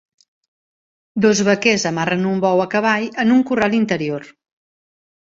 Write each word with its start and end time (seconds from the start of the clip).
Dos 1.25 1.41
vaquers 1.49 1.83
amarren 1.89 2.23
un 2.29 2.39
bou 2.45 2.63
a 2.63 2.65
cavall 2.71 3.05
en 3.25 3.33
un 3.35 3.43
corral 3.51 3.77
interior. 3.81 4.25